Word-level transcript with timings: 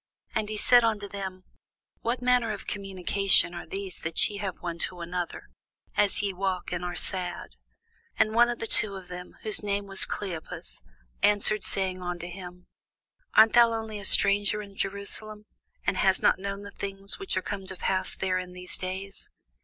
And 0.33 0.49
he 0.49 0.57
said 0.57 0.83
unto 0.83 1.07
them, 1.07 1.43
What 1.99 2.23
manner 2.23 2.49
of 2.49 2.65
communications 2.65 3.53
are 3.53 3.67
these 3.67 3.99
that 3.99 4.27
ye 4.27 4.37
have 4.37 4.57
one 4.59 4.79
to 4.79 5.01
another, 5.01 5.49
as 5.95 6.23
ye 6.23 6.33
walk, 6.33 6.71
and 6.71 6.83
are 6.83 6.95
sad? 6.95 7.55
And 8.17 8.29
the 8.31 8.33
one 8.33 8.49
of 8.49 9.07
them, 9.09 9.35
whose 9.43 9.61
name 9.61 9.85
was 9.85 10.07
Cleopas, 10.07 10.81
answering 11.21 11.61
said 11.61 11.99
unto 11.99 12.25
him, 12.25 12.65
Art 13.35 13.53
thou 13.53 13.71
only 13.73 13.99
a 13.99 14.05
stranger 14.05 14.59
in 14.63 14.75
Jerusalem, 14.75 15.45
and 15.85 15.97
hast 15.97 16.23
not 16.23 16.39
known 16.39 16.63
the 16.63 16.71
things 16.71 17.19
which 17.19 17.37
are 17.37 17.43
come 17.43 17.67
to 17.67 17.75
pass 17.75 18.15
there 18.15 18.39
in 18.39 18.53
these 18.53 18.79
days? 18.79 19.29